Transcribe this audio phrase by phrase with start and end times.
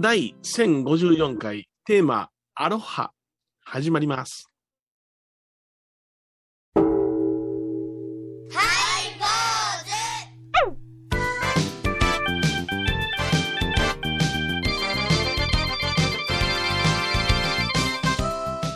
[0.00, 3.10] 第1054回テーマアロハ
[3.66, 4.48] 始まります。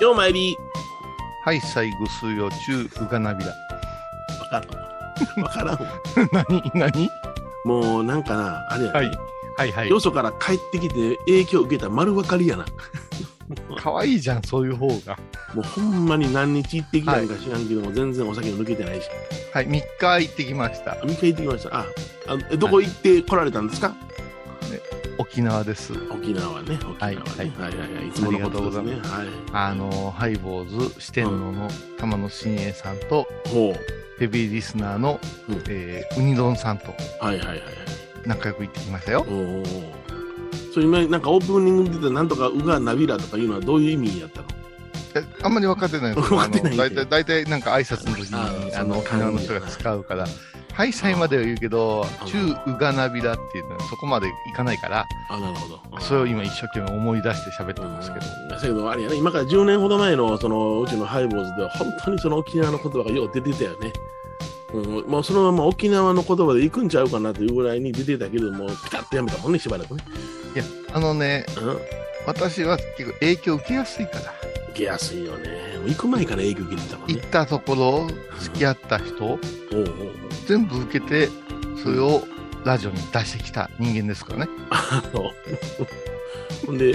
[0.00, 0.67] ようまいり。
[1.48, 3.52] はい、最後数曜中、うがなびら。
[4.38, 5.42] わからん。
[5.42, 5.92] わからんわ。
[6.50, 7.10] 何何？
[7.64, 9.18] もうなんかな、あれや、ねはい。
[9.56, 9.98] はいはいよ。
[9.98, 12.66] そから帰ってきて影響を受けた丸分かりやな。
[13.80, 15.18] かわいいじゃん、そういう方が。
[15.54, 19.08] もうほんまに何日行ってきたんか知らんけども、全然お酒も抜けてないし。
[19.54, 20.90] はい、3日行ってきました。
[21.02, 21.78] 3日行ってきました。
[21.78, 21.86] あ、
[22.26, 23.96] あえどこ行って来られたんですか、
[25.18, 25.92] 沖縄です。
[26.10, 26.78] 沖縄ね。
[26.84, 26.98] 沖縄ね。
[26.98, 28.08] はいいははいはいはいはい。
[28.08, 28.92] いつものことですね。
[28.92, 29.28] はい。
[29.52, 31.68] あの、ハイボーズ四天王の
[31.98, 33.74] 玉野真栄さんと、ほ
[34.18, 37.24] ベビーリスナーの、うんえーウニ丼さんとう。
[37.24, 37.62] はいはいはいはい。
[38.26, 39.26] 仲良く行ってきましたよ。
[39.28, 39.64] おお。
[40.72, 44.48] それ今なんかオープニングで出たなんとかうがなびらとかいうのはどういう意味やったの？
[45.14, 50.26] えあんまり分かってないですけど、 分かってない大体、大体なんか挨拶の時あに、ーあの、そ沖縄の人が使うから、
[50.78, 56.00] はい、さいまでは言うけどあ、中うがなびらっていうのはそこまでいかないから、あ、なるほど。
[56.00, 58.26] それを今一生懸命思い出して喋ってうんますけど。
[58.48, 63.92] だけどあれやね、今から10年ほど前のそのうちのハイボーズでは本当にその沖縄の言葉がよう出てたよね。
[64.72, 70.04] うん、もうそのまま沖縄の言葉で行くんちゃうかなというぐらいに出てたけども、ピタッとやめたもんね、しばらくね。
[70.54, 71.78] いや、あのね、うん。
[72.24, 74.32] 私は結構影響受けやすいから、
[74.68, 75.48] 受けやすいよね。
[75.78, 77.30] もう行く前から影響受けてたもんね行っ。
[77.30, 78.06] たところ、
[78.38, 79.38] 付き合った人、おう
[79.72, 81.28] おう全部受けて、
[81.82, 82.22] それを
[82.64, 84.48] ラジオに出してきた人間ですからね。
[84.70, 85.30] あの、
[86.64, 86.92] ほんで、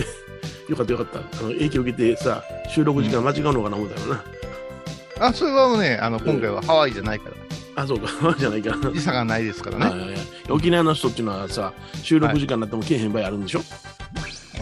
[0.68, 1.20] よかったよかった。
[1.20, 4.24] あの影響受けてさ、収録時間間違うのかな思ったよな。
[5.20, 8.08] あ、それはね、あの、今回はハワイじゃないから、あ、そうか、
[8.40, 8.92] じゃないかな。
[8.92, 9.86] 時差がないですからね。
[9.86, 10.18] はいはいはい
[10.50, 13.62] 沖縄の人っていうのはさ、収録時間になってもけえへん場合あるんでしょ、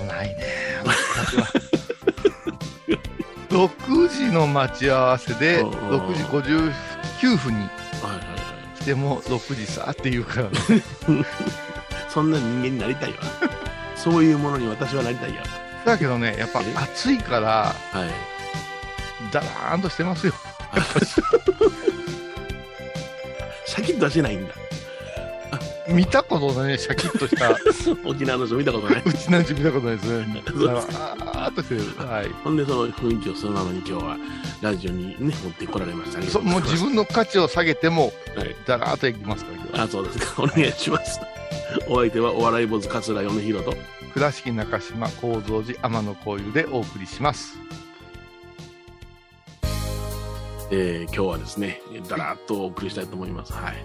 [0.08, 0.38] ないね。
[0.86, 1.48] 私は
[3.50, 7.68] 6時の待ち合わせで、うんうんうん6時59分に
[8.82, 8.86] はいはいはい。
[8.86, 10.50] 来ても6時さって言うか。
[12.10, 13.18] そんな人間になりたいわ。
[13.96, 15.44] そういうものに私はなりたいや。
[15.86, 16.64] だけどね、やっぱえ？
[16.76, 18.10] 暑いから、はい。
[19.32, 20.34] だらーんとしてますよ。
[23.66, 24.54] シャキッとはしてないんだ。
[25.88, 27.52] 見たことないシャキッとした
[28.08, 29.04] 沖縄の人見たことない。
[29.06, 30.44] うちなんち見たことないですね。
[30.48, 31.82] あーっとしてる。
[32.08, 32.28] はい。
[32.44, 34.18] ほんで、その雰囲気をそのままに今日は
[34.62, 36.28] ラジオにね、持ってこられましたね。
[36.28, 38.56] そもう自分の価値を下げても、はい。
[38.66, 40.44] だらーっといきますから、今日はあ、そうですか。
[40.44, 41.20] お願いします。
[41.88, 43.74] お相手はお笑い坊主桂米宏と。
[44.14, 47.58] 倉敷中島幸三寺天野幸雄でお送りします。
[50.74, 53.52] えー今日はですね、だらっとお送りしたいと思います。
[53.54, 53.76] はい。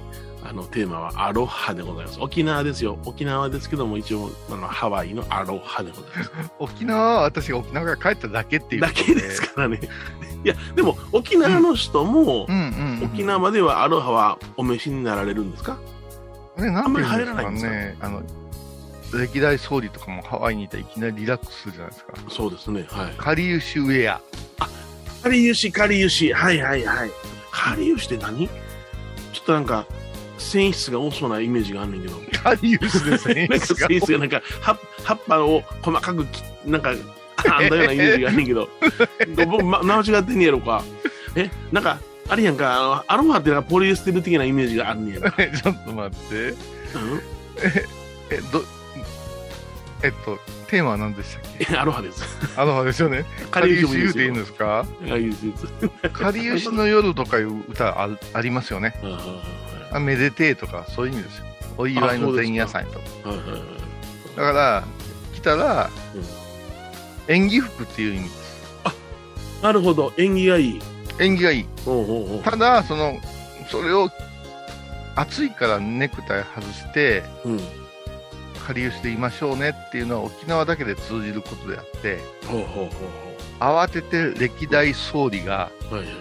[0.49, 2.19] あの、テーマはアロハでございます。
[2.21, 2.99] 沖縄ですよ。
[3.05, 6.31] 沖縄ですけども、一応、あの、ハワイのアロハでございます。
[6.61, 9.81] 沖縄は私が沖縄から帰っただけっていうだけですからね。
[10.45, 12.47] いや、でも、沖縄の人も。
[13.03, 15.79] 沖縄ではアロハはお召しになられるんですか？
[16.57, 17.67] ね、あんまり入らないんです
[18.01, 18.07] か？
[18.07, 18.23] あの、
[19.13, 22.13] 歴代総理とかもハワイにいたらいきなりリラックスするじゃないですか。
[22.29, 22.87] そうですね。
[22.91, 23.13] はい。
[23.17, 24.21] かりゆしウェア。
[25.23, 26.33] かりゆし、かりゆし。
[26.33, 27.11] はいはいはい。
[27.51, 28.47] かりゆしって何？
[28.49, 29.87] ちょっとなんか、
[30.39, 32.17] 繊維質が多そうなイメージがあんねんけど。
[32.43, 33.47] かりゆしですね。
[33.49, 38.69] なんか繊維質がなんか、葉葉っぱを細かくき、なんか、あんだようなイメージがあんねんけど。
[39.47, 40.83] 僕、ま、間違ってんねやろか。
[41.35, 41.99] え、なんか、
[42.29, 45.31] あれやんか、アロハってなんかポリエステル的なイメージがあるんねやろ。
[45.57, 46.37] ちょっと待って。
[46.37, 46.57] うん？
[48.31, 48.65] え、ど、
[50.03, 51.67] えっと、テーマは何でしたっけ？
[51.73, 52.23] えアロハです。
[52.57, 53.25] あの、ですよね。
[53.51, 54.85] かかりゆりゆし言うていいんですか。
[56.13, 58.95] かりゆしの夜とかいう歌あありますよね。
[59.93, 61.45] あめでてえとか、そういう意味ですよ。
[61.79, 63.31] お祝いの前夜祭とか。
[63.31, 63.61] はいはいはい
[64.37, 64.85] だから、
[65.35, 66.47] 来たら、うん
[67.29, 68.47] 演技服っていう意味です。
[69.63, 70.81] なるほど、縁起がいい。
[71.19, 71.67] 縁起がいい。
[72.45, 73.19] ただ、その、
[73.69, 74.09] それを、
[75.17, 77.61] 暑いからネクタイ外して、うん。
[78.65, 82.89] かりゆしでいましょうねっていうのは沖縄だけで通じることであって、ほうほうほう
[83.61, 85.99] 慌てて歴代総理がほう。
[86.01, 86.15] はいはい。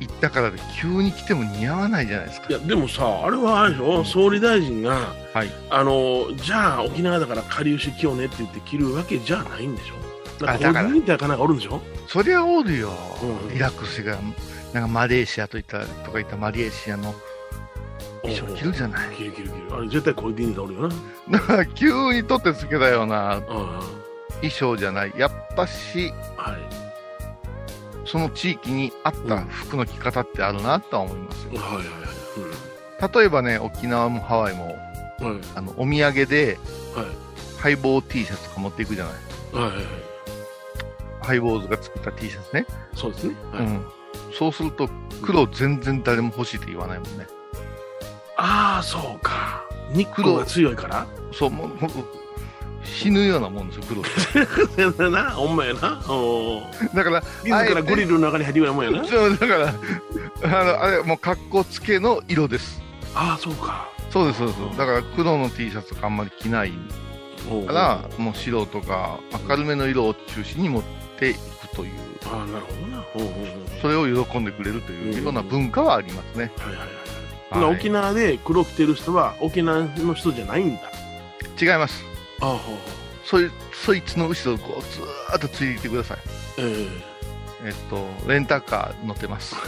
[0.00, 2.52] 行ったからで急に来ても似合わないじゃないですかい。
[2.52, 5.50] や、でもさ、あれはあれでしょ、総理大臣が、はい。
[5.68, 12.90] あの、じゃあ沖縄だからかりゆし着ようねって言って着るわけじゃないんでしょなんか、あだかなんかおるんでしょそりゃおるよ。
[13.22, 14.18] うんリラックスが、
[14.72, 17.14] なんかマレーシアといった、とか言ったマレーシアの
[18.22, 19.16] 衣装着るじゃない。
[19.16, 19.76] 着る着る着る。
[19.76, 20.94] あれ絶対コーディネーターおるよな。
[21.30, 23.46] だから急に取ってつけたようなうんうん。
[24.36, 25.12] 衣装じゃない。
[25.16, 26.79] やっぱし、はい。
[28.10, 31.52] その地域に合った服の着方ってあるなとは思いますよ。
[31.60, 33.14] はいはいはい。
[33.14, 34.76] 例えばね、沖縄もハワイも、
[35.20, 35.32] うん。
[35.32, 35.40] はい。
[35.54, 36.58] あの、お土産で、
[36.94, 37.06] はい。
[37.60, 39.14] ハイボー T シャツとか持っていくじゃない？
[39.54, 39.84] はいはいはい。
[41.22, 42.66] ハイボーズが作った T シャツね。
[42.96, 43.34] そうですね。
[43.52, 43.66] はい。
[43.66, 43.84] うん。
[44.36, 44.88] そうすると、
[45.22, 47.26] 黒全然誰も欲しいって言わないもんね。
[48.36, 49.64] ああ、そうか。
[49.92, 51.06] 日光が強いから？
[51.32, 51.68] そう、もう、
[52.84, 54.10] 死ぬようなもんですよ、黒って。
[54.96, 56.00] そうやな、ほんまやな。
[56.94, 59.04] だから、自らグリルの中に入ってくるもんやな。
[59.04, 59.74] そうだから、
[60.42, 62.80] あの、あれ、もう格好つけの色です。
[63.14, 63.88] ああ、そうか。
[64.10, 64.78] そうです、そうです。
[64.78, 66.72] だから黒の T シャツとかあんまり着ない
[67.66, 70.82] から、もう白とか明るめの色を中心に持っ
[71.18, 71.40] ていく
[71.74, 71.92] という、
[72.24, 73.04] ああ、なるほどな。
[73.14, 76.50] おーおーおーそれを喜んでくれるというような文化はありますね。
[76.58, 76.88] はいはいはい
[77.52, 80.82] 沖縄で黒着てる人は沖縄の人じゃないんだ。
[81.60, 82.04] 違います。
[82.40, 82.60] ああ、
[83.24, 86.18] そいそいつの後ろをこうずーっとついてください。
[86.58, 86.88] え
[87.64, 89.54] えっと、レンタカー乗ってます。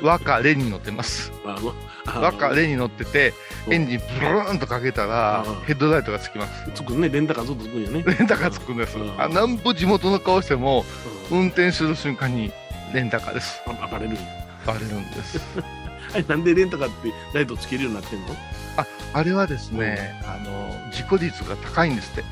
[0.00, 1.32] 和歌レに乗ってます。
[1.44, 1.74] えあの
[2.06, 3.34] あ和歌レに乗ってて、
[3.68, 6.70] エンジンブルーンとかけたらうん、ヘッドライトがつきます。
[6.74, 8.02] つくね、レンタカーずっとつくんやね。
[8.06, 9.20] レンタカーつくんですうん。
[9.20, 10.84] あなんぼ地元の顔しても、
[11.30, 12.52] うん運転する瞬間に
[12.92, 13.62] レンタカーです。
[13.66, 14.16] あバレる。
[14.66, 15.40] バレるんです。
[16.14, 18.36] あれなんでレンタカーってライトつけるようになってんの？
[19.14, 22.24] あれはですね、あの、事故率が高いんですって。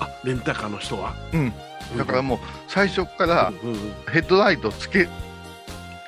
[0.00, 1.14] あ、レンタカーの人は？
[1.32, 1.52] うん。
[1.96, 2.38] だからもう、
[2.68, 3.94] 最初からうんうんうん。
[4.12, 5.08] ヘッドライトつけ、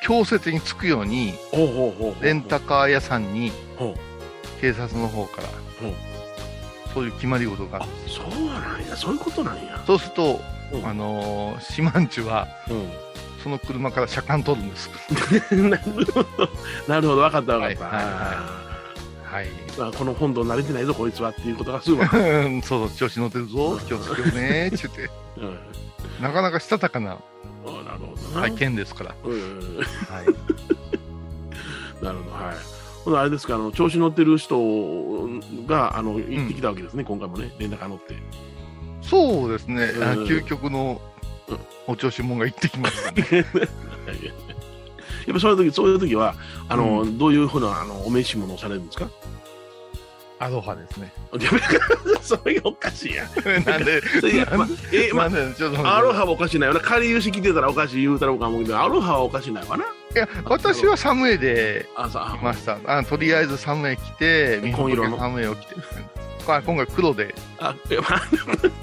[0.03, 3.95] 強制的につくように、ほうほうほうほうレンタカー屋さんにほ
[4.61, 5.49] 警察の方から
[5.81, 5.95] ほう、
[6.93, 7.91] そういう決まり事があある。
[8.07, 8.97] そうなんや。
[8.97, 9.83] そういうことなんや。
[9.87, 10.41] そうすると、
[10.73, 10.87] うん。
[10.87, 12.75] あのー、シマンチュは、う
[13.43, 14.91] その車から車間取るんです。
[15.55, 16.49] ん なるほど。
[16.89, 17.23] なるほど。
[17.23, 18.64] 分かった分かった、はいはいはい。
[19.79, 25.11] あこの本堂慣れてないぞこいつはっていうことがすぐ分かる、う んそうそう、調子乗ってるぞ、気をつけようね、って言って。
[25.39, 25.59] うん、
[26.23, 29.15] なかなかしたたかなあなるほどな、体験ですから。
[29.25, 29.33] うん。
[29.33, 30.27] はい。
[32.05, 32.57] なるほどはい。
[33.05, 34.59] ほなあれですかあの調子乗ってる人
[35.67, 38.15] があの行ってきたわけですね、今回もねレンタカー乗って。
[39.03, 40.25] そうですね、あうん。
[40.25, 41.01] 究極の
[41.49, 41.59] うん。
[41.87, 43.45] お調子者が行ってきましたね。
[45.27, 46.35] やっぱそういう時そういう時は
[46.69, 49.09] あの、どういうふうなあのお召し物をされるんですか？
[50.41, 51.13] アロハですね。
[52.21, 53.65] それがおかしいやん。
[53.65, 56.81] なんで、それいやまあえまあちょっとアロハはおかしいないよな。
[56.81, 59.85] 仮融し着てたらおかしい言うたらおかもけど、アロハはおかしいないわな。
[59.85, 62.79] いや、私はサムエであ、さ来ました。
[62.85, 65.19] あとりあえずサムエ着て、みほ紺色の？
[65.19, 65.75] サムエを着て。
[66.47, 67.35] あ今回黒で。
[67.59, 67.75] あ、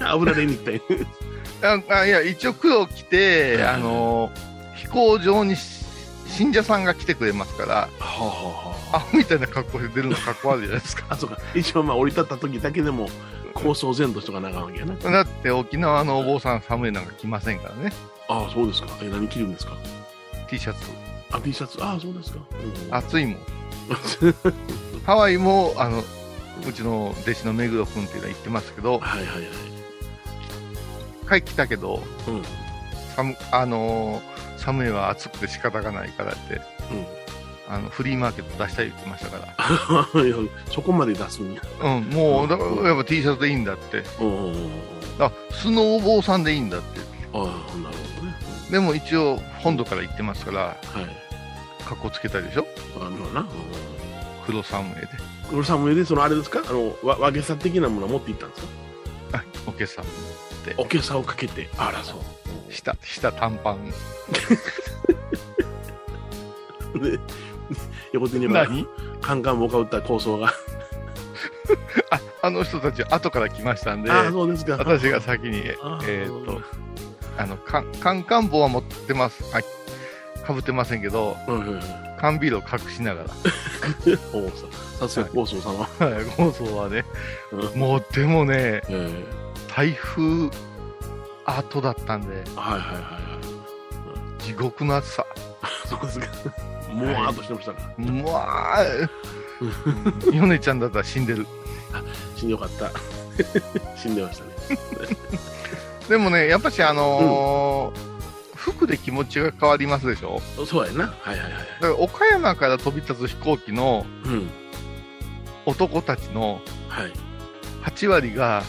[0.00, 0.80] 油でに行ったよ。
[1.90, 4.30] ああいや、一応黒着て、はいあの、
[4.74, 5.81] 飛行場にし
[6.32, 11.06] 信者さんが来てくれますから、はあ、はあみたいな格好で出るの格好悪いじゃないですか。
[11.10, 11.38] あ、そうか。
[11.54, 13.08] 一応まあ降り立った時だけでも
[13.54, 14.96] 構想前としとかなわけやな。
[14.96, 17.92] だって沖縄のお坊さんサムエなんか着ませんからね。
[18.28, 18.88] ああ、そうですか。
[19.02, 19.76] え、何着るんですか
[20.48, 20.90] ？T シャツ。
[21.30, 21.84] あ、T シャツ。
[21.84, 22.38] ああ、そうですか。
[22.88, 23.36] うん暑いもん。
[25.04, 26.02] ハワイも、あの、
[26.66, 29.42] うちの弟子の目黒君っていうのは言ってますけど、はいはいはい。
[31.28, 32.42] 帰ってきたけど、うん。
[33.14, 36.60] サム、あのーサムエは暑くて仕方がないからって、
[37.68, 40.26] あの、フリーマーケット出したい言ってましたかうん。
[40.26, 40.36] い や
[40.70, 41.60] そこまで出すんや。
[41.82, 41.94] ら。
[41.94, 44.04] うん、もう、だからやっぱ T シャツでいいんだって。
[44.20, 44.70] うんうんうんうん。
[45.18, 47.00] あ、スノーボーさんでいいんだって。
[47.32, 48.34] ああ、なるほどね。
[48.70, 50.76] でも一応、本土から行ってますから、はい。
[51.84, 52.66] 格好つけたでしょ？
[52.96, 53.40] あまあな。
[53.40, 53.46] うん
[54.46, 55.08] 黒サムエで。
[55.50, 56.62] 黒さんも上で、そのあれですか？
[56.68, 58.68] あの、わ、和げさ的なものを持っていったんですか？
[59.38, 60.04] あ、おけさん。
[60.78, 61.68] おけさをかけて。
[61.78, 62.18] あら、そう。
[62.72, 63.90] 下、下短パン。
[67.00, 67.18] で、
[68.12, 68.86] 横手には何？
[69.20, 70.52] カンカンもかうった構想が。
[72.10, 74.76] あ、あの人たち後から来ましたんで、ああ、そうですか。
[74.76, 75.58] 私が先に、
[76.06, 76.60] えーっと、
[77.38, 79.44] あの、かカンカン帽は持ってます。
[79.52, 79.64] はい。
[80.44, 81.36] かぶってませんけど。
[82.18, 83.24] 缶ビールを隠しなが
[84.32, 84.66] おさ
[85.00, 85.88] さすが高僧様。
[85.98, 86.06] ら。
[86.06, 87.04] はい、ゴーソーはね、
[87.50, 89.24] うんもうでもね、え
[89.74, 90.48] 台風
[91.44, 93.38] 後だったんで、えはいはいはいは
[94.38, 94.42] い。
[94.42, 95.26] 地獄の暑さ。
[95.86, 96.26] そうですか。
[96.92, 98.04] もわーっとしてましたから。
[98.22, 101.46] うわー、ヨネちゃんだったら死んでる。
[102.36, 102.90] 死んでよかった。
[103.96, 104.50] 死んでましたね。
[106.08, 108.12] でもね、やっぱしあのー
[108.62, 110.40] 服で気持ちが変わりますでしょ？
[110.66, 111.06] そうやな。
[111.20, 111.52] はいはいはい。
[111.52, 114.48] だから岡山から飛び立つ飛行機のうん。
[115.66, 117.12] 男たちのはい。
[117.84, 118.62] 8割がは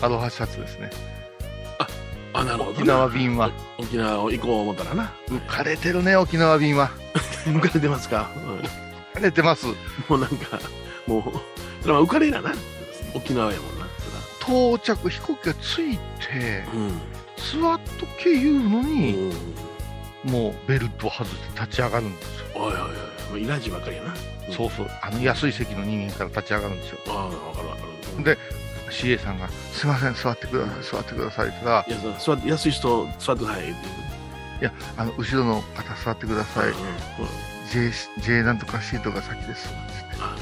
[0.00, 0.04] い。
[0.04, 0.90] アロハシャツですね。
[2.32, 2.78] あ、なるほどな。
[2.78, 3.50] 沖縄便は。
[3.78, 5.12] 沖縄を行こう思ったらな。
[5.28, 6.90] 浮かれてるね、沖縄便は。
[7.44, 9.66] 浮かれてますか、うん浮かれてます。
[10.08, 10.60] もうなんか、
[11.06, 11.22] もう、
[11.82, 12.52] それは浮かれなな。
[13.14, 13.86] 沖縄やもんな。
[14.40, 17.00] 到着、飛行機が着いて、うん。
[17.60, 19.32] 座っとけ言うのに、
[20.24, 22.46] もうベルトを外して立ち上がるんですよ。
[22.54, 22.80] おいおい
[23.34, 24.14] おい、イラジばかりやな。
[24.50, 26.98] そうそう、あの安い席の人間から立ち上がるんですよ。
[27.08, 27.82] ああ、わかるわか
[28.18, 28.24] る。
[28.24, 28.38] で、
[28.90, 33.68] CA さんが、すいません、座ってください、座ってくださいって言ったら、いや、座って、安い人、座ってください。
[33.68, 33.74] い
[34.60, 36.72] や、あの、後ろの方座ってください。
[37.72, 37.90] J、
[38.22, 39.72] J なんとかシートが先です。
[40.18, 40.36] あ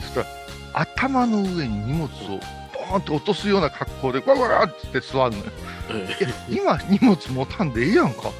[0.00, 0.26] そしたら、
[0.74, 2.08] 頭の上に荷物を
[2.72, 5.44] ボーンと落とすような格好で、わわわって座るのよ。
[6.48, 8.30] 今、荷物持たんでええやんか。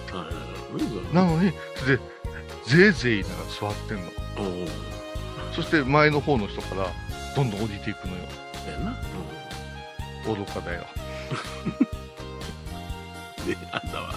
[1.13, 2.03] なのに、それで、
[2.67, 4.11] ぜいぜいながら座ってんの。
[5.53, 6.87] そして前の方の人から
[7.35, 8.23] どんどん降りていくのよ。
[8.71, 8.97] やな。
[10.27, 10.85] 愚かだよ。
[13.47, 14.15] で、あんたは、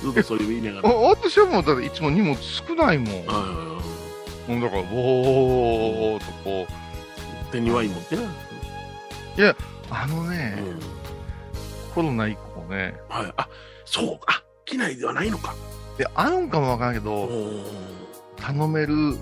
[0.00, 0.94] ずっとそういう言いながら。
[0.94, 3.08] 私はもう、だっていつも荷物少ないもん。
[3.26, 3.38] も
[4.58, 6.72] うだから、ぼーっとこう。
[7.52, 8.22] 手にワイン持ってな。
[8.22, 8.26] い
[9.40, 9.56] や、
[9.90, 10.80] あのね、うん、
[11.94, 12.94] コロナ以降ね。
[13.08, 13.32] はい。
[13.36, 13.48] あ、
[13.84, 15.54] そう、あ、機内ではないのか。
[15.96, 17.28] で、あるんかもわからんけど、
[18.36, 19.18] 頼める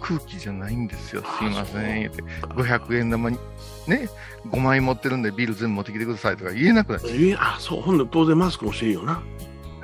[0.00, 1.22] 空気じゃないんですよ。
[1.38, 2.08] すいません。
[2.08, 2.22] って。
[2.22, 3.38] 500円玉に、
[3.86, 4.08] ね、
[4.48, 7.38] 5枚持ってるんでビール全部持ってきてくださいとか言えなくなっちゃう。
[7.38, 7.82] あ、そう。
[7.82, 9.22] ほんで当然マスクもしてるよな。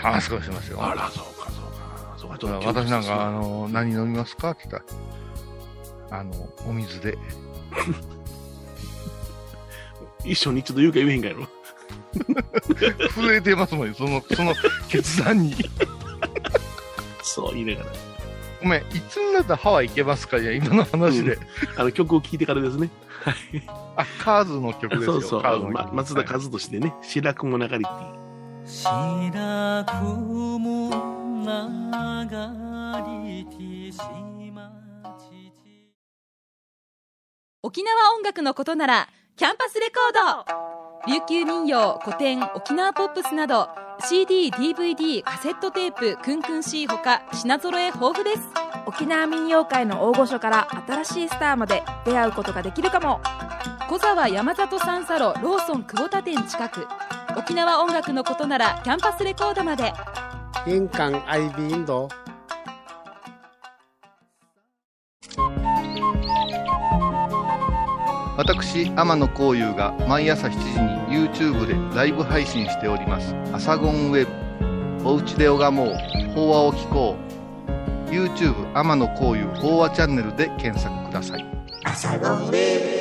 [0.02, 0.82] マスクもしてますよ。
[0.82, 2.36] あら、そうか、そうか。
[2.38, 4.50] そうか私なんか、あの、何飲みますか？
[4.50, 4.82] って言っ
[6.08, 6.32] たら、あの、
[6.66, 7.18] お水で。
[10.24, 11.46] 一緒に一度言うか言えへんかやろ。
[13.14, 14.54] 震えてますもんその、その
[14.88, 15.54] 決断に。
[17.22, 18.15] そう言いながら。
[18.62, 20.38] ごめん、いつになったらハワイ行けますか？
[20.38, 21.40] いや、今の話で、うん、
[21.80, 22.90] あの、曲を聴いてからですね。
[23.24, 23.34] はい。
[23.96, 25.20] あ、カーズの曲ですよ。
[25.20, 25.70] そうそう。
[25.70, 27.84] ま、松田和としてね、白くも流れて。
[28.66, 30.90] 白くも
[31.44, 31.48] 流
[33.28, 33.98] れてし
[34.52, 34.72] ま
[37.62, 40.12] 沖縄音楽のことならキャンパスレコー
[41.06, 43.68] ド琉球民謡古典沖縄ポップスなど
[44.04, 48.42] CD、DVD、カセットテープ、クンクン C ほか品揃え豊富です。
[48.84, 53.20] 沖縄民謡界の大御所から新しいスターまで出会うことができるかも。
[53.88, 56.86] 小沢山里三佐路ローソン久保田店近く。
[57.36, 59.92] 沖縄音楽のことならキャンパスレコードまで。
[60.66, 62.08] 玄関アイビーインド。
[68.36, 74.30] 私天野幸雄が毎朝7時に YouTube でライブ配信しております「アサゴンウェブ」
[75.08, 75.94] 「おうちで拝もう。
[76.34, 77.16] 法話を聞こ
[78.08, 79.44] う」YouTube 天野幸雄。
[79.54, 81.46] 法話チャンネルで検索ください
[81.84, 82.96] 「アサゴンウェブ」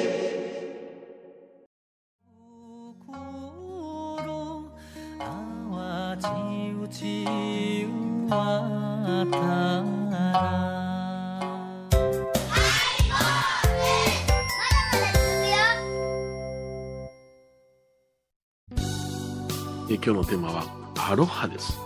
[19.87, 20.65] 今日のテーマは
[20.97, 21.77] アロハです。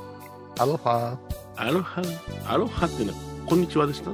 [0.58, 1.18] アロハ。
[1.58, 2.02] アロハ？
[2.48, 4.12] アロハっていうのは、こんにちはでした？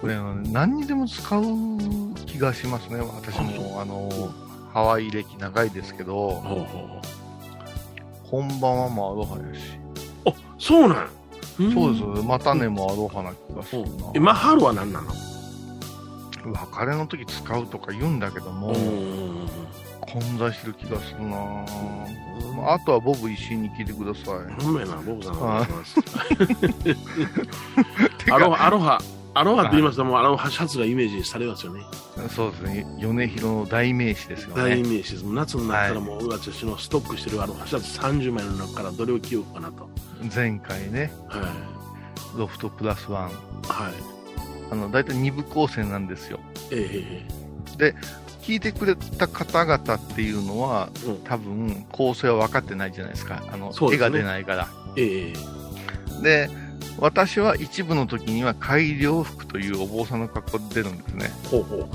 [0.00, 0.16] これ、
[0.50, 1.44] 何にでも使う
[2.26, 2.98] 気がしますね。
[2.98, 4.10] 私も、あの、
[4.72, 9.78] ハワイ歴長いですけど、ほうほうこんばんはもアロハやし。
[10.26, 11.08] あ、そうなん
[11.72, 12.26] そうです。
[12.26, 14.10] またねもアロハな気がするな。
[14.14, 15.12] え、マハロは何なの？
[16.44, 18.74] 別れの時使うとか言うんだけども、
[20.14, 21.64] 混在してる気がするな
[22.72, 24.62] あとはボブ石井に聞いてください。
[24.62, 25.34] ほんな、ボブさん。
[28.32, 29.00] アロハ、アロハ、
[29.34, 31.82] アロハって言いますと、もうアロハシャツがイメージされますよね。
[32.30, 32.86] そうですね。
[33.00, 34.62] 米広の代名詞ですよね。
[34.62, 35.22] 代名詞です。
[35.24, 39.88] 夏になったらもう、私のストックしてるアロハシャツ30枚の中からどれを着ようかなと。
[40.32, 41.12] 前回ね。
[41.28, 42.38] はい。
[42.38, 43.24] ロフトプラスワン。
[43.24, 43.34] はい。
[44.70, 46.38] あの、大体2部構成なんですよ。
[46.70, 47.94] ええー、で、
[48.44, 53.42] 聞いてくれた方々っていうのは、うん、多分構成は分かってないじゃないですか。
[53.50, 54.68] あの、ね、絵が出ないから。
[54.96, 56.50] ええー、で、
[56.98, 61.30] 私は一部の時には改良服というお坊さんの格好で出るんですね。
[61.50, 61.88] ほうほう。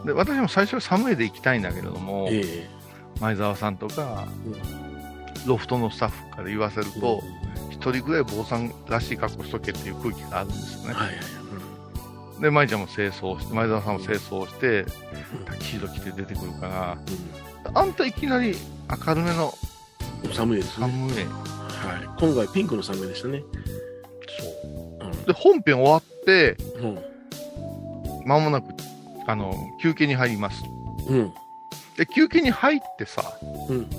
[0.00, 7.22] うん、で、私も最初は寒いで行きたいんだけれども、えー、前澤さんとか、うん、ロフトのスタッフから言わせると、
[7.70, 10.94] 一、人ぐらい坊さんらしい格好しとけっていう空気があるんですよね。
[10.94, 11.37] はいはいはい
[12.40, 14.84] で、舞ちゃんも清掃して、前澤さんも清掃して、
[15.44, 16.98] タキシード着て出てくるから、
[17.66, 18.54] うん、あんたいきなり
[19.06, 19.52] 明るめの
[20.32, 20.86] 寒いですね。
[20.86, 21.14] 寒い。
[21.14, 21.24] はい。
[22.18, 23.42] 今回ピンクの寒いでしたね。
[24.38, 25.08] そう。
[25.08, 26.56] うん、で、本編終わって、
[28.24, 28.66] ま、うん、もなく、
[29.26, 30.62] あの、休憩に入ります。
[31.08, 31.32] うん。
[31.96, 33.90] で、休憩に入ってさ、うん。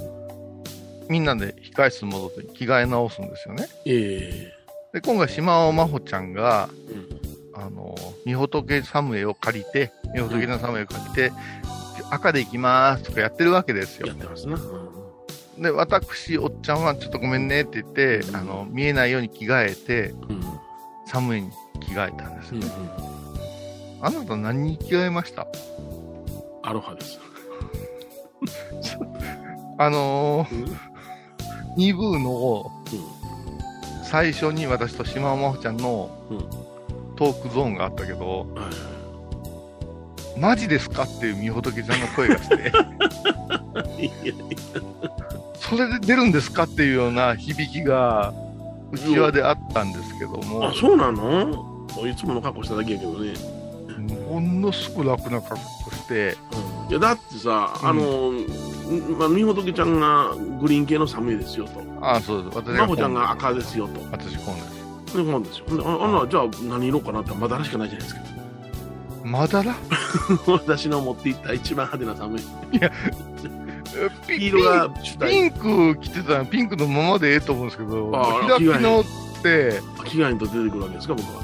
[1.10, 3.68] みんなで控え室に戻って着替え直すんですよね。
[3.86, 7.19] ええー、で、今回、島尾真帆ちゃんが、うん
[7.60, 11.32] あの、みほとけサムエを借りて、みほとけのサムエを借りて、
[12.10, 14.08] 赤で行きますとかやってるわけですよ。
[14.08, 14.58] やってますな。
[15.60, 20.42] で、私、おっちゃんはちょっとごめんねって言って、あの、見えないように着替えて、うん、
[21.06, 21.52] 寒いに
[21.82, 22.68] 着替えたんですよね。
[24.00, 25.46] うん、あなた何に着替えました？
[26.64, 27.20] アロハです。
[29.78, 30.78] あのー、
[31.78, 32.72] 2部の、
[34.04, 36.10] 最初に私と島尾真帆ちゃんの
[37.20, 38.48] トークゾーンがあったけど、
[40.38, 42.72] マジですかっていうみほとけちゃんの声がして
[45.56, 48.34] それで出るんですかっていうような響きが、
[48.94, 50.70] うちわであったんですけども。
[50.70, 51.86] あ、そうなの？
[52.08, 53.34] いつもの格好しただけやけどね。
[54.30, 56.38] ものすごく楽な格好して、
[56.86, 58.32] うん、いやだってさ、あの、
[59.18, 61.84] まあ、みほとけちゃんがグリーン系の寒いですよと。
[62.00, 62.56] ああ、そうです。
[62.56, 64.00] 私まほちゃんが赤ですよと。
[64.10, 64.79] 私、こうです。
[65.18, 65.66] で、こうですよ。
[65.86, 68.22] あ、あな、じゃあ何色かなってまだらしかないじゃないですか。
[69.24, 69.76] まだら？
[70.48, 72.78] 私の持っていった一番派手な寒い。
[72.78, 72.92] いや、
[74.28, 78.12] ピ色がピンク着てたらピンクのままでええと思うんですけど、
[78.48, 79.04] 開きのっ
[79.42, 81.42] て、着替えにと出てくるわけですか、僕は。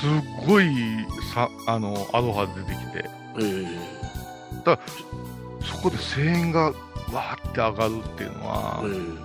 [0.00, 0.74] すごい
[1.34, 3.10] さ、あの、アロハ出てきて。
[3.36, 4.78] ええー、だ
[5.64, 9.18] そこで声援がわーって上がるっていうのは、えー、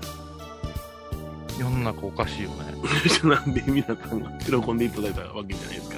[1.59, 2.55] 世の中おかしいよね。
[3.29, 5.95] なんで皆さんが喜んでいただいたわけじゃないですか。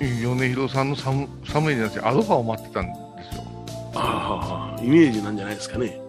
[0.00, 2.92] 米広さんの寒寒いじゃなくて、アロハを待ってたんで
[3.30, 3.42] すよ。
[3.94, 6.00] ああ、イメージなんじゃないですかね。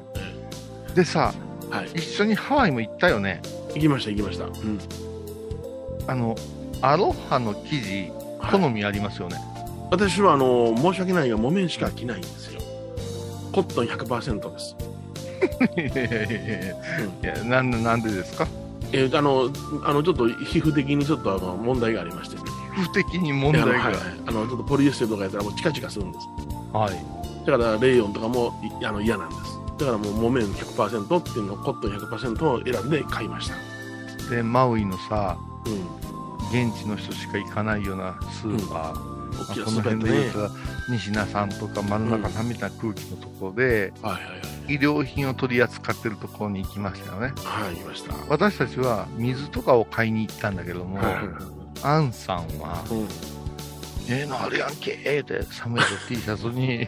[0.96, 1.34] でさ、
[1.70, 3.42] はい、一緒にハワイも行ったよね。
[3.74, 4.46] 行きました、行きました。
[4.46, 4.80] うん。
[6.08, 6.36] あの、
[6.82, 8.12] アロハの生地、
[8.52, 9.36] 好みありますよね。
[9.36, 9.46] はい、
[9.92, 12.62] 私は、あの、申し訳ないが、木綿しか着ないんですよ。
[13.52, 14.76] コットン100%です。
[15.76, 16.34] いやいやい
[17.24, 18.48] やいや、なんで、なんでですか？
[18.94, 19.50] えー、あの、
[19.84, 22.44] あの、ちょっと皮膚的にちょっとあの問題がありまして、ね、
[22.76, 23.96] 皮膚的に問題が、はい、
[24.26, 26.28] あの、ちょっとポリエステルとかやったらもうチカチカするんです。
[26.74, 27.46] はい。
[27.46, 29.62] だから、レイヨンとかもあの嫌なんです。
[29.82, 33.56] だからもう木綿100%っていうのコットン100%を選んで買いました。
[34.30, 39.22] でマウイのさ、うん、現地の人しか行かないようなスーパー、うん。
[39.32, 40.50] まあ、この辺で言うと、
[40.90, 47.34] 西名さんとか丸中さんみたいな空気のところで、うんはいはいはい、医療品を取り扱ってるところに行きましたよね。
[47.44, 48.14] はい、行きました。
[48.30, 53.02] 私たちは水とかを買いに行ったんだけども、はいアンさんは、うん、
[54.08, 56.88] ええー、のあるやんけーって寒いと T シャツに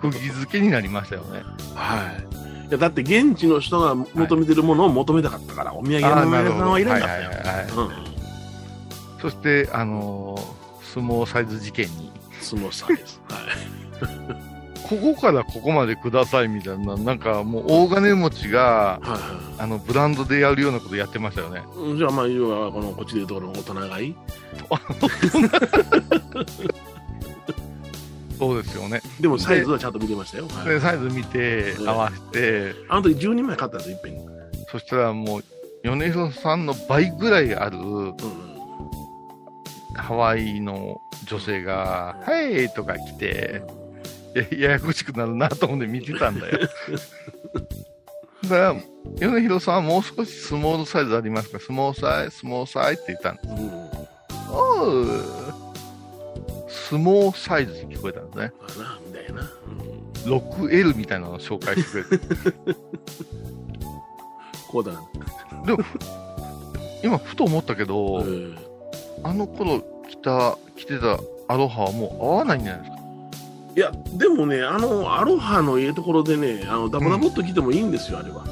[0.00, 1.42] 釘付けになりましたよね。
[1.74, 2.18] は
[2.64, 2.68] い。
[2.68, 7.90] いやだって現地の人が求めてるものを求めたかったから、はい、お土産の皆さんはいらんかったよ。
[9.20, 12.10] そして、あのー、相撲サイズ事件に。
[12.40, 13.02] 相撲サイズ。
[13.28, 14.51] はい。
[14.92, 19.20] ここからここまでくださいみたいな、なんかもう大金持ちが、はいはい、
[19.58, 21.62] あのブランドでやるようなことやってましたよね。
[21.96, 24.14] じゃあまあ、要はこのこっちでいうところの大人買い？
[28.38, 29.00] そうですよね。
[29.20, 30.46] でもサイズはちゃんと見てましたよ。
[30.64, 32.74] で、サイズ見て、合わせて。
[32.88, 34.20] あの時12枚買ったんですよ、いっぺん
[34.70, 35.44] そしたらもう、
[35.84, 38.16] 米広さんの倍ぐらいある、うん、
[39.94, 43.62] ハワイの女性が、うん、はいとか来て、
[44.56, 46.58] ややこしくなるなと思って見てたんだよ。
[48.44, 48.74] だから、
[49.20, 51.58] 米広さんはもう少しスモールサイズありますか？
[51.60, 53.48] スモーサイ、スモーサイって言ったんです。
[53.48, 53.80] うん、
[54.50, 55.22] おう、
[56.68, 58.52] スモーサイズに聞こえたんですね。
[58.60, 59.50] あなんだよな。
[60.26, 62.80] うん、6L みたいなのを紹介してくれて。
[64.68, 64.92] こうだ
[65.66, 65.78] でも、
[67.04, 68.24] 今ふと思ったけど、
[69.22, 71.18] あの頃着た、着てた
[71.48, 73.01] アロハはもう合わないんじゃないですか？
[73.74, 78.44] いや、でもね、あの、アロハのいいところでね、あのダボダボっと着てもいいんですよ、うん、あれは。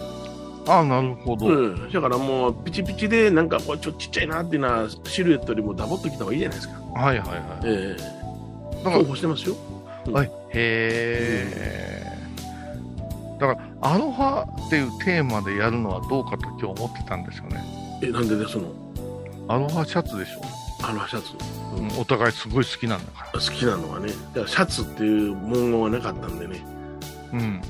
[0.67, 1.47] ああ、なるほど。
[1.47, 1.93] うん。
[1.93, 6.81] だからもう、ピチピチで、なんか、これちょっとちっちゃいなっていうのは、シルエットよりもダボっと着た方がいいじゃないですか。
[6.81, 7.41] はいはいはい。
[7.65, 8.85] ええー。
[8.85, 9.57] だから、干してますよ。
[10.07, 10.27] うん、はい。
[10.27, 12.07] へえ、
[13.33, 13.39] うん。
[13.39, 17.63] だから、アロハっていうテーマでやるのはどうかと今日思ってたんですよね。
[18.03, 18.69] え、なんでですの
[19.49, 20.60] アロハシャツでしょ。
[20.83, 21.33] アロハシャツ。
[21.77, 23.41] うん、お互いすごい好きなんだから。
[23.41, 26.65] 好きなのはね、だからシャツっていう文言はなかったんでね。
[27.33, 27.63] うん。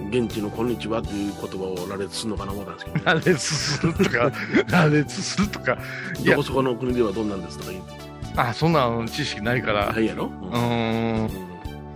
[0.00, 4.32] うん、現地のこんにちはという言葉を羅列するのかな思ったんですけど、ね、 羅列するとか、
[4.68, 5.78] 羅列するとか。
[6.24, 7.92] どこそこの国ではどんなんですとか言って。
[8.36, 9.92] あ、そんな知識ないから。
[9.92, 10.26] ないやろ？
[10.26, 11.24] うん。
[11.24, 11.30] うん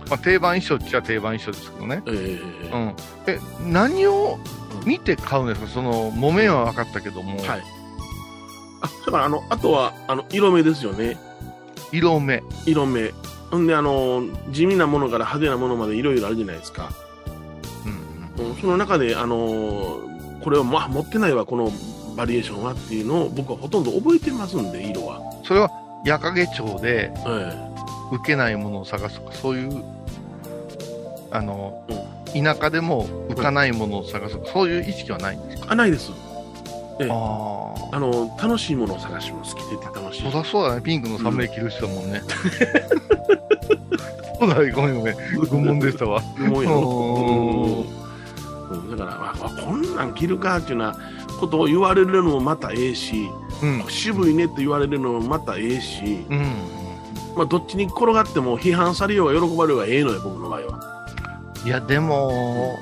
[0.09, 2.01] まあ、定番衣装っちゃ定番衣装ですけどね。
[2.05, 2.95] えー、うん。
[3.25, 4.37] え、何を
[4.85, 5.67] 見て買うんですか？
[5.67, 7.37] その、木綿は分かったけども。
[7.41, 7.63] はい。
[8.81, 11.17] あ、だからあの、あとは、あの、色目ですよね。
[11.91, 12.43] 色目。
[12.65, 13.13] 色目。
[13.49, 16.89] ほんで、あの、地味なものから派手なものまでいろいろあるじゃないですか。
[18.37, 19.99] うん、うん、その中で、あの、
[20.43, 21.71] これは、まあ、持ってないわ、この
[22.15, 25.21] バリエーションはっていうのを僕はほとんど覚えてますんで、色は。
[25.43, 25.71] それは、
[26.05, 27.11] 矢掛町で、
[28.11, 29.83] 受けないものを探すとか、そういう、
[31.31, 35.71] あの、うん、田舎でも浮かないものを探す、そういう意識はないんですか？
[35.71, 36.11] あないです。
[36.99, 39.55] ええ、ああの楽しいものを探します。
[39.55, 40.23] 着てて楽しい。
[40.23, 40.81] そりゃそうだね。
[40.81, 42.21] ピンクのサムネ着る人だもんね。
[44.39, 44.71] そうだね。
[44.75, 45.15] ごめんごめん。
[45.49, 46.21] 愚問でしたわ。
[46.37, 47.85] 愚問やろ。
[48.69, 50.97] うん、だから、あ、こんなん着るかっていうような
[51.39, 53.29] ことを言われるのもまたええし、
[53.61, 56.53] うん、渋いねって言われるのもまたええし、うん、
[57.35, 60.79] まあ、どっちに転がっても批判されようが喜ばれようがええのよ、僕の場合は。
[61.65, 62.77] いや、でも、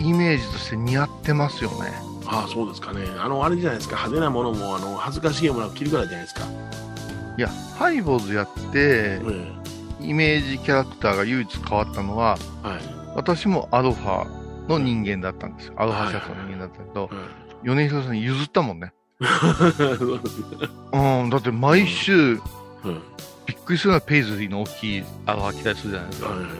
[0.00, 2.05] イメージとして似合ってますよね。
[2.26, 3.04] ああ、そうですかね。
[3.18, 6.42] あの、あれじゃないですか、派手なものも、あの、恥ずかしいものを着るからじゃないですか。
[7.38, 9.20] いや、ハイボーズやって、
[10.00, 12.80] イメージキャラクターが唯一変わったのは、はい、
[13.14, 14.26] 私もアロハ
[14.68, 15.74] の人間だったんですよ。
[15.76, 17.10] アロハシャツの人間だったけど、
[17.62, 18.92] 米広さんに譲ったもんね。
[20.92, 22.36] うん、だって毎週、
[23.46, 26.28] びっくりするようなペイズリーの大きいアロハ着たりするじゃないですか。
[26.30, 26.58] はいはいはい。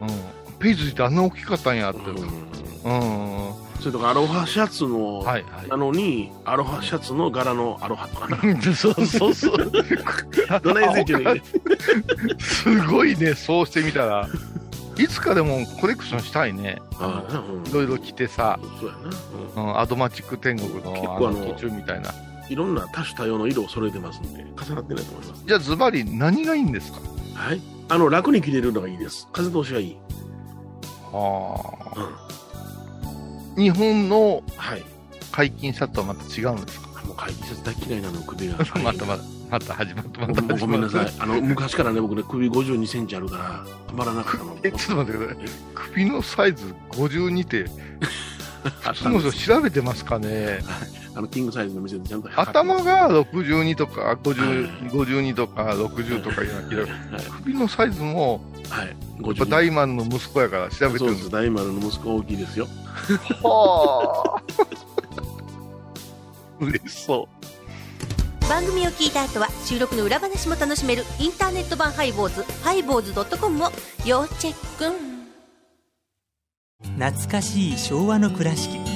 [0.00, 2.00] うん、ペイズリーってあんな大きかったんやって。
[2.00, 8.36] うんそれとかアロハシャツの、はいはい、なのに、アロハシャツの柄のアロハとかな。
[8.74, 9.72] そうそうそう。
[10.62, 11.42] どないついてる
[12.38, 14.28] すごいね、そうしてみたら。
[14.98, 16.80] いつかでもコレクションしたいね。
[17.70, 18.94] いろいろ着てさ、そうや
[19.56, 22.14] な、うん、アドマチック天国のあの途中みたいな。
[22.48, 25.42] いろんな多種多様の色を揃えてますんで、重なってないと思います。
[25.46, 27.00] じゃあズバリ何がいいんですか？
[27.34, 29.28] はいあの、楽に着れるのがいいです。
[29.32, 29.96] 風通しがいい。
[31.12, 31.60] は
[31.94, 32.06] あ、うん。
[33.56, 34.42] 日本の
[35.32, 37.02] 解禁シャツとはまた違うんですか？
[37.06, 38.58] もう解禁シャツ大嫌いなの、首が。
[38.82, 40.56] またまた、また始まった、またた。
[40.56, 41.12] ごめんなさい。
[41.18, 44.56] あの、昔からね、僕ね、首52センチあるから、たまらなかったの。
[44.64, 45.44] え、ちょっと待ってください。
[45.74, 47.70] 首のサイズ52って、
[48.80, 50.60] 普通の人調べてますかね？
[51.16, 56.86] あのキングサイズの店でちゃんと頭が62とか50、52とか60とかいうような気が、
[57.38, 61.30] 首のサイズも、はい、やっぱ大丸の息子やから調べてるんです。
[61.30, 62.68] 大丸の息子大きいですよ。
[63.42, 64.42] はあ。
[66.60, 67.26] 嬉しそ
[68.42, 68.46] う。
[68.46, 73.70] 番組を聞いた後は収録の裏話も楽しめるインターネット版ハイボーズハイボーズドットコムを
[74.04, 74.94] 要チェック。
[76.98, 78.95] 懐かしい昭和の倉敷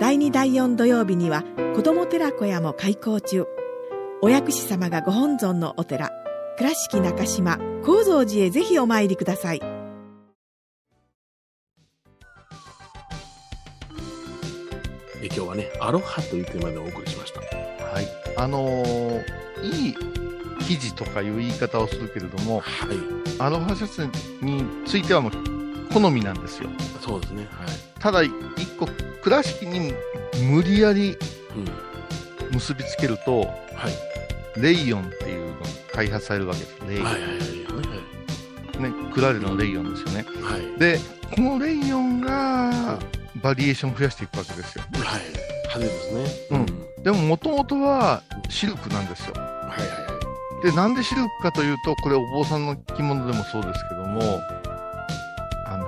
[0.00, 1.44] 第2第4土曜日には
[1.76, 3.44] 子ども寺小屋も開校中。
[4.22, 6.10] お薬師様がご本尊のお寺
[6.56, 9.60] 倉敷中島・高蔵寺へぜひお参りください。
[15.22, 17.40] え今日はねアロハというテーマでお送りしました。
[17.84, 18.06] はい。
[18.38, 19.22] あのー、
[19.64, 19.94] いい
[20.62, 22.96] 生地とかいう言い方をするけれども、はい、
[23.38, 24.08] アロハシャツ
[24.40, 25.59] についてはもう
[25.92, 28.30] 好みなんですよそうですねはいただ一
[28.78, 28.86] 個
[29.22, 29.92] 倉敷に
[30.48, 31.16] 無理やり
[32.52, 33.46] 結びつけると、は
[34.56, 36.76] い、レイヨンっていうのが開発されるわけです。
[36.88, 37.04] レイヨン。
[37.04, 37.40] はいはいはい
[38.80, 40.24] ね、クラレのレイヨンですよね。
[40.42, 40.98] はい、で、
[41.36, 42.98] このレイヨンが
[43.42, 44.84] バリエーション増やしていくわけですよ。
[44.94, 45.20] はい。
[45.74, 46.46] 派手ですね。
[46.50, 46.58] う
[47.00, 47.02] ん。
[47.02, 49.34] でも、もともとはシルクなんですよ。
[49.34, 50.18] はいはいは
[50.62, 50.64] い。
[50.64, 54.40] で、なんでシルクかというと、これお坊さんの着物でもそうですけども、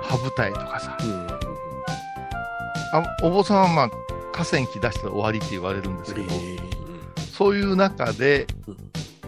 [0.09, 1.27] 羽二重とかさ、うん
[2.93, 3.89] あお坊さんは、まあ、
[4.31, 6.29] 河川着出したら終わりって言われるんですけど、
[7.31, 8.45] そういう中で、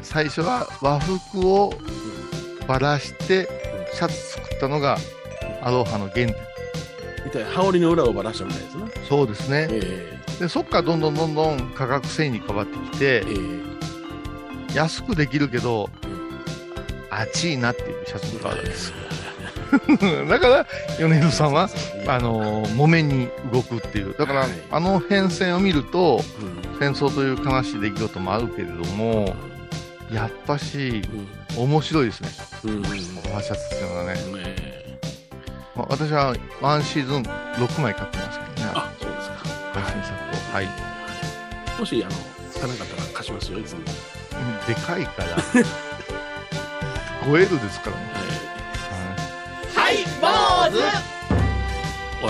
[0.04, 1.74] 最初は和服を
[2.68, 3.50] ばらして
[3.92, 4.98] シャツ作ったのが
[5.64, 6.36] アロハの原点。
[7.26, 8.84] みたい羽織の裏をばらしたみたいですね。
[9.10, 9.68] そうですね。
[9.72, 15.90] えー、でそっからどんどんどんどん価格繊維に変わってきて、えー、安くできるけど、
[17.10, 18.96] 暑いなっていうシャツに変わるんですよ。
[20.30, 20.68] だから、
[21.00, 21.70] 米広さんは、
[22.08, 24.16] あの、木綿に動くっていう。
[24.18, 26.22] だから、はい、あの変遷を見ると、
[26.74, 29.36] うん、戦争という悲しい出来事もあるけれども、
[30.12, 31.02] やっぱし、
[31.56, 32.30] うん、面白いですね。
[32.66, 34.14] うん、ワーシャツっていうのはね。
[34.14, 34.76] ね
[35.76, 38.72] まあ、私はワンシーズン6枚買ってますけどね。
[38.76, 39.36] あ、そうですか。
[39.74, 40.56] 配信セット。
[40.56, 40.70] はい。
[41.80, 42.16] もし、あの、
[42.50, 43.82] 足らなかったら貸しますよ、いつも。
[44.68, 45.38] でかいから。
[47.28, 48.15] 5L ですからね。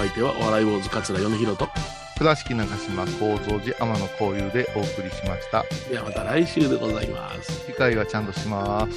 [0.06, 1.68] 相手はお笑い坊主桂米宏と。
[2.18, 5.66] 倉敷中島幸三寺天野幸雄でお送りしました。
[5.90, 7.66] ではまた来週でございます。
[7.66, 8.92] 次回はちゃんとします。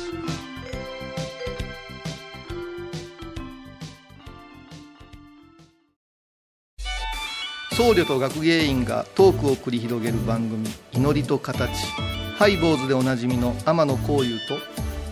[7.74, 11.70] 僧侶と学芸員がトークを繰り広げる番組「祈りと形」
[12.36, 14.58] ハイボーズでおなじみの天野幸雄と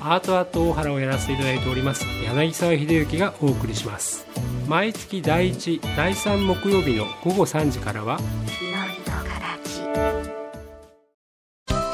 [0.08, 4.24] アートアート大原をやらせていただいております柳沢秀行がお送りします。
[4.68, 8.20] 毎月第1第3木曜日の午後3時からは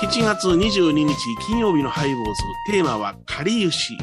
[0.03, 1.15] 7月22日
[1.47, 3.97] 金曜日のハイボーズテーマは「かりゆし」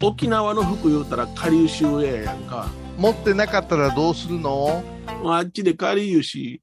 [0.00, 2.68] 沖縄の服言うたらかりゆしウェアやんか。
[2.96, 4.84] 持ってなかったらどうするの？
[5.24, 6.62] あっちでかりゆし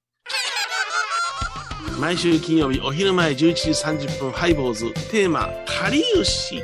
[2.00, 6.62] 毎週金曜日お昼前11時30分ハイボーズテーマ「かりゆし」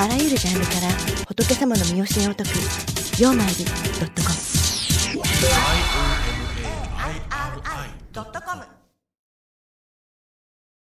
[0.00, 0.88] あらゆるジャンルから
[1.26, 2.52] 仏様の身教えを解く
[3.20, 4.34] 「曜マイルドットコム」
[8.14, 8.64] 「IOMAIRI.com」